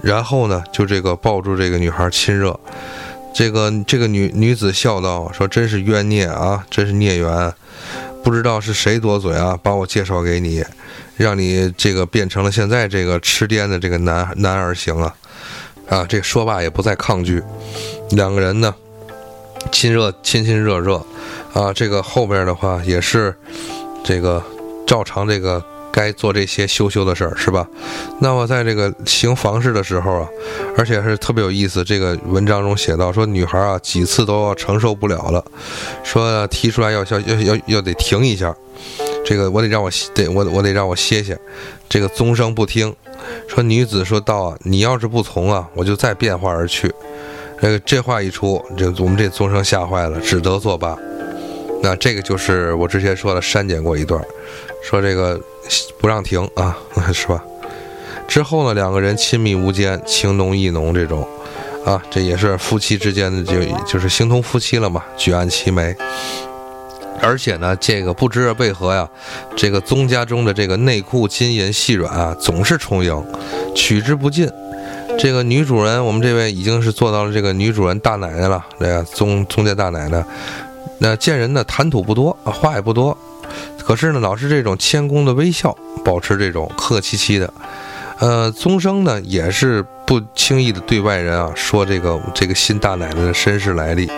[0.03, 2.59] 然后呢，就这个抱住这个女孩亲热，
[3.35, 7.53] 这个这个女女子笑道：“说真是冤孽啊，真是孽缘，
[8.27, 10.61] 不知道是谁多嘴啊，把我介绍给你，
[11.17, 15.15] 让你这个变成了现在这个痴癫的这个男男儿行啊！”
[15.89, 17.41] 啊，这说罢也不再抗拒，
[18.11, 18.75] 两个人呢，
[19.71, 20.97] 亲热亲亲热热，
[21.55, 23.33] 啊，这个后边的话也是
[24.03, 24.43] 这个
[24.85, 25.65] 照常这个。
[25.97, 27.67] 该做这些羞羞的事儿是吧？
[28.21, 30.29] 那么在这个行房事的时候啊，
[30.77, 31.83] 而且是特别有意思。
[31.83, 35.43] 这个文章中写到说，女孩啊几次都要承受不了了，
[36.05, 38.55] 说提出来要要要要要得停一下，
[39.25, 41.39] 这个我得让我得我我得让我歇歇。
[41.89, 42.95] 这个宗生不听，
[43.49, 46.93] 说女子说道，你要是不从啊，我就再变化而去。
[47.59, 50.95] 这个这话一出，这我们这宗生吓坏了，只得作罢。
[51.83, 54.23] 那这个就是我之前说的删减过一段，
[54.83, 55.41] 说这个
[55.99, 56.77] 不让停啊，
[57.13, 57.43] 是吧？
[58.29, 61.27] 之后呢，两个人亲密无间，情浓意浓，这种
[61.85, 63.55] 啊，这也是夫妻之间的，就
[63.87, 65.95] 就是形同夫妻了嘛，举案齐眉。
[67.23, 69.09] 而且呢，这个不知为何呀，
[69.57, 73.25] 这个宗家中的这个内裤、金银细软啊，总是充盈，
[73.75, 74.51] 取之不尽。
[75.19, 80.23] 这个女主人，我们这位已经是做到了这个女主人大奶奶了，这个宗宗家大奶奶。
[80.99, 83.17] 那见人呢，谈吐不多，话也不多，
[83.79, 87.53] 可是呢，老是这种谦恭的微笑，保持这种客气气的。
[88.19, 94.11] 呃，宗生呢，也是不轻易的对外人啊说这个这个新大奶奶的身世来历。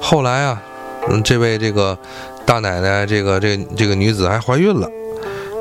[0.00, 0.62] 后来啊。
[1.08, 1.98] 嗯，这位这个
[2.44, 4.86] 大奶奶，这个这这个女子还怀孕了，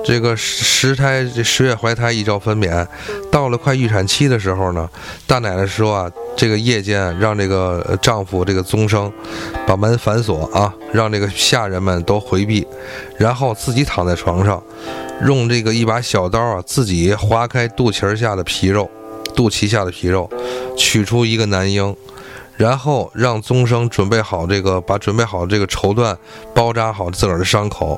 [0.09, 2.83] 这个十胎这十月怀胎一朝分娩，
[3.31, 4.89] 到了快预产期的时候呢，
[5.27, 9.13] 大奶奶说啊，这个夜间让这个丈夫这个宗生
[9.67, 12.65] 把门反锁啊，让这个下人们都回避，
[13.19, 14.59] 然后自己躺在床上，
[15.27, 18.89] 用这个一把小刀啊，自己划开肚脐下的皮肉，
[19.35, 20.27] 肚脐下的皮肉，
[20.75, 21.95] 取出一个男婴。
[22.57, 26.17] 然后让宗生准备好这个，把准备好这个绸缎
[26.53, 27.97] 包扎好自个儿的伤口。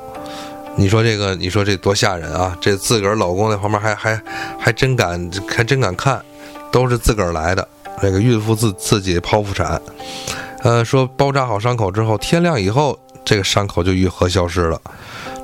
[0.76, 2.56] 你说这个，你说这多吓人啊！
[2.60, 4.20] 这自个儿老公在旁边还还
[4.58, 6.22] 还真敢，还真敢看，
[6.70, 7.66] 都是自个儿来的。
[8.00, 9.80] 这个孕妇自自己剖腹产，
[10.62, 14.80] 呃，说包扎好伤口之后，天亮以后这个伤口就愈合消失了。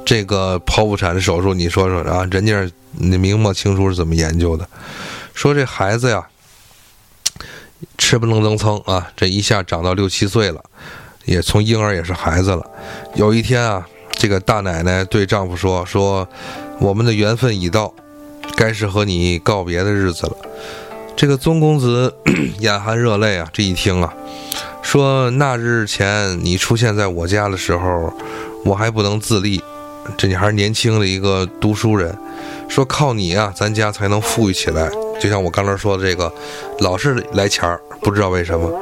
[0.05, 4.69] 这个剖腹产的手术，你说说啊，人家那明末清初是怎么研究的？
[5.35, 6.27] 说这孩子呀。
[7.97, 9.09] 吃不能增蹭啊！
[9.17, 10.61] 这一下长到六七岁了，
[11.27, 12.67] 也从婴儿也是孩子了。
[13.14, 13.87] 有一天啊，
[14.19, 16.29] 这个大奶奶对丈夫说：“说
[16.81, 17.95] 我们的缘分已到，
[18.57, 20.37] 该是和你告别的日子了。”
[21.17, 22.13] 这个宗公子
[22.59, 23.49] 眼含热泪啊！
[23.53, 24.13] 这一听啊，
[24.83, 28.13] 说那日前你出现在我家的时候，
[28.65, 29.63] 我还不能自立，
[30.17, 32.17] 这你还是年轻的一个读书人，
[32.69, 34.91] 说靠你啊，咱家才能富裕起来。
[35.21, 36.33] 就像我刚才说的这个，
[36.81, 38.81] 老是来钱儿，不知道为什么。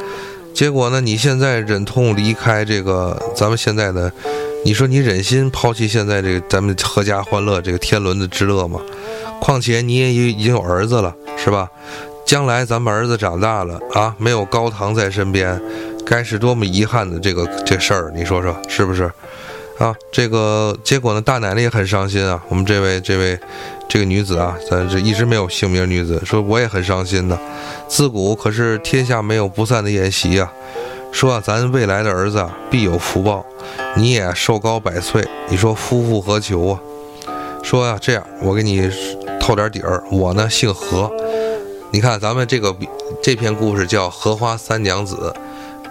[0.54, 4.12] 结果呢，你现在忍痛离开这个咱们现在的，
[4.66, 8.80] 你说你忍心抛弃现在这个咱们阖家欢乐这个天伦的之乐吗？
[9.40, 11.70] 况且你也已经有儿子了，是吧？
[12.26, 15.62] 将来咱们儿子长大了啊，没有高堂在身边，
[16.04, 19.04] 该是多么遗憾的这个这事儿，你说说是不是？
[19.78, 22.42] 啊，这个结果呢，大奶奶也很伤心啊。
[22.48, 23.38] 我们这位这位
[23.88, 27.38] 这个女子啊，咱这一直没有姓名女子，说我也很伤心呢。
[27.86, 30.52] 自古可是天下没有不散的宴席啊。
[31.16, 33.42] 说啊，咱未来的儿子啊，必有福报，
[33.96, 36.80] 你也寿高百岁，你说夫复何求啊？
[37.62, 38.90] 说呀，这样我给你
[39.40, 41.10] 透点底儿，我呢姓何。
[41.90, 42.76] 你看咱们这个
[43.22, 45.34] 这篇故事叫《荷花三娘子》。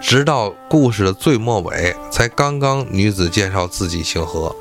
[0.00, 4.54] 直到故事的最末尾，才刚刚女子介绍自己姓何。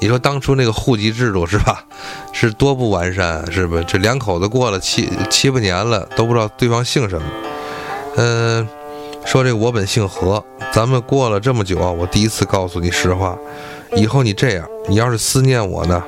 [0.00, 1.84] 你说当初那个户籍制度是吧？
[2.32, 3.80] 是多不完善，是不？
[3.82, 7.28] 这两口子过了七七八年了，都不知道对方姓什么。
[8.16, 8.68] 嗯，
[9.24, 13.36] 说这我本姓何，咱们过了这么久啊，我第一次告诉你实话。
[13.96, 16.02] 以后你这样，你要是思念我呢，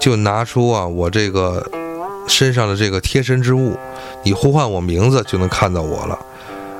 [0.00, 1.64] 就拿出啊我这个
[2.26, 3.76] 身上的这个贴身之物，
[4.22, 6.18] 你呼唤我名字就能看到我了。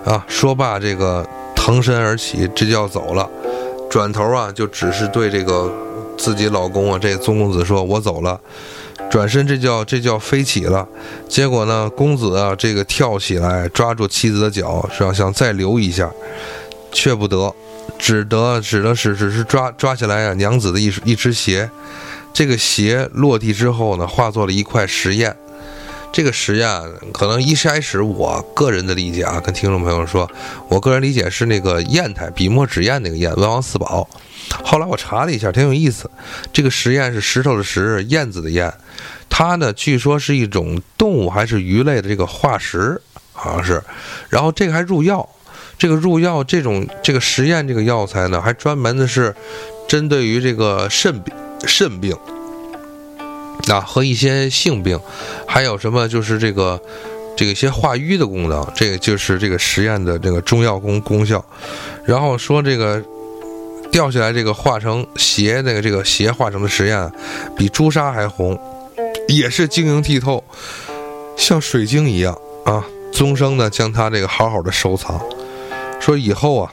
[0.05, 1.27] 啊，说罢这个。
[1.63, 3.29] 腾身而起，这就要走了，
[3.91, 5.71] 转头啊，就只是对这个
[6.17, 8.41] 自己老公啊，这宗公子说：“我走了。”
[9.11, 10.89] 转身，这叫这叫飞起了。
[11.29, 16.11] 结果呢，公子啊，这个跳起来抓住妻子的脚，想想再留一下，
[16.93, 17.53] 却不得，
[17.99, 21.69] 只得只能是只是抓抓起来啊，娘子的一一只鞋。
[22.33, 25.37] 这个鞋落地之后呢，化作了一块石砚。
[26.13, 26.69] 这个实验
[27.13, 30.31] 可能一开始我个人的理解啊，跟听众朋友说，
[30.69, 34.09] 我个人理解是那个砚台，笔墨纸砚那个砚，文王四宝。
[34.65, 36.11] 后来我查了一下，挺有意思。
[36.53, 38.73] 这个实验是石头的石，燕子的燕，
[39.29, 43.01] 它呢据说是一种动物还是鱼类的这个化石，
[43.33, 43.83] 好像是。
[44.29, 45.29] 然后这个还入药，
[45.79, 49.35] 这个入药这种这个实验这个药材呢，还专门的是
[49.89, 51.35] 针对于这个肾病
[51.67, 52.17] 肾病。
[53.69, 54.99] 啊，和一些性病，
[55.47, 56.81] 还有什么就是这个，
[57.37, 61.45] 这个一些化瘀的功能，这个就是这个实验的这个中药功功效。
[62.05, 63.05] 然后说这个
[63.91, 67.11] 掉下来这个化成鞋那个这个鞋化成的实验，
[67.57, 68.59] 比朱砂还红，
[69.29, 70.43] 也是晶莹剔透，
[71.37, 72.85] 像水晶一样啊。
[73.13, 75.21] 宗生呢将它这个好好的收藏，
[76.01, 76.73] 说以后啊。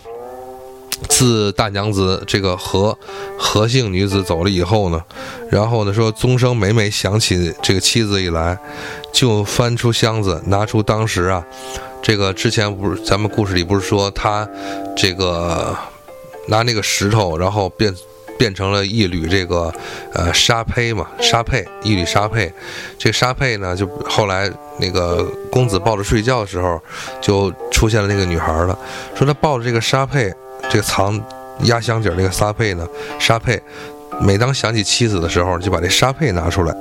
[1.07, 2.97] 自大娘子这个何
[3.38, 4.99] 何姓女子走了以后呢，
[5.51, 8.57] 然后呢说宗生每每想起这个妻子以来，
[9.13, 11.45] 就翻出箱子，拿出当时啊
[12.01, 14.49] 这个之前不是咱们故事里不是说他
[14.95, 15.78] 这个
[16.47, 17.93] 拿那个石头，然后变
[18.37, 19.73] 变成了一缕这个
[20.13, 22.51] 呃沙胚嘛，沙胚一缕沙胚。
[22.97, 26.79] 这沙胚呢，就后来那个公子抱着睡觉的时候，
[27.21, 28.77] 就出现了那个女孩了，
[29.15, 30.33] 说他抱着这个沙胚，
[30.69, 31.19] 这个藏
[31.63, 32.87] 压箱底那个沙胚呢，
[33.19, 33.61] 沙胚。
[34.19, 36.75] 每当想起妻子的时候，就把这沙佩拿出来，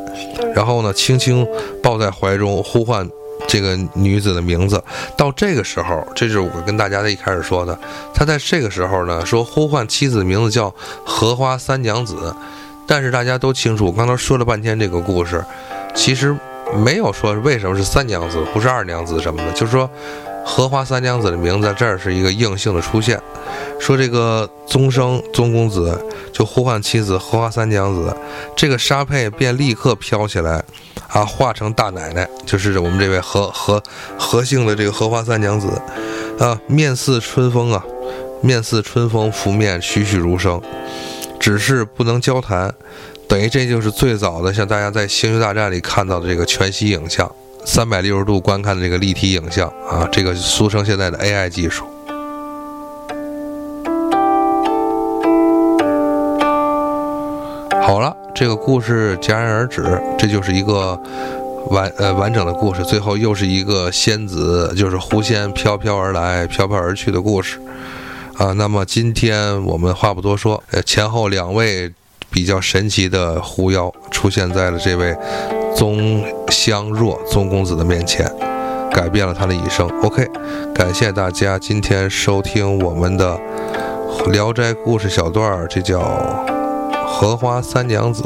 [0.54, 1.46] 然后呢，轻轻
[1.82, 3.06] 抱在怀中，呼唤
[3.46, 4.82] 这个女子的名字。
[5.16, 7.78] 到这个时候，这就是我跟大家的一开始说的，
[8.14, 10.74] 他在这个时候呢，说呼唤妻子的名字叫
[11.04, 12.34] 荷花三娘子。
[12.86, 15.44] 但是大家都清楚，我刚才说了半天这个故事，
[15.94, 16.36] 其实
[16.76, 19.90] 没有说为什么是三娘子，不是二娘子什么的，就是说。
[20.48, 23.20] 荷花三娘子的名字在这儿是一个硬性的出现，
[23.80, 26.00] 说这个宗生宗公子
[26.32, 28.16] 就呼唤妻子荷花三娘子，
[28.56, 30.64] 这个沙佩便立刻飘起来，
[31.08, 33.82] 啊，化成大奶奶，就是我们这位何何
[34.16, 35.68] 何姓的这个荷花三娘子，
[36.38, 37.84] 啊，面似春风啊，
[38.40, 40.62] 面似春风拂面栩栩如生，
[41.40, 42.72] 只是不能交谈，
[43.28, 47.30] 等于这就是最早的像大家在《星球大战》里看到的这个全息影像。
[47.66, 51.84] 三百六十度观看的这个立体影像啊，这个俗称现在的 AI 技术。
[57.82, 60.98] 好了，这个故事戛然而止，这就是一个
[61.68, 62.84] 完呃完整的故事。
[62.84, 67.58] 最后又是一个仙子，就是狐仙飘飘而来，飘飘而去的故事
[68.38, 68.52] 啊。
[68.52, 71.92] 那么今天我们话不多说，呃，前后两位
[72.30, 75.14] 比较神奇的狐妖出现在了这位。
[75.76, 78.26] 宗香若宗公子的面前，
[78.90, 79.86] 改变了他的一生。
[80.02, 80.26] OK，
[80.74, 83.38] 感谢大家今天收听我们的
[84.30, 86.00] 《聊斋故事》小段儿，这叫
[87.06, 88.24] 荷花三娘子。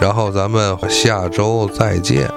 [0.00, 2.30] 然后咱们下周再见。